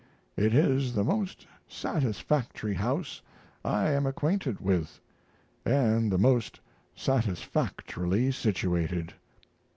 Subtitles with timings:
[0.35, 3.21] It is the most satisfactory house
[3.63, 4.99] I am acquainted with,
[5.33, 6.59] & the most
[6.95, 9.13] satisfactorily situated..